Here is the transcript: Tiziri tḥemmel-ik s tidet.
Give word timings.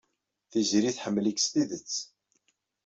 Tiziri 0.51 0.91
tḥemmel-ik 0.95 1.39
s 1.45 1.47
tidet. 1.51 1.93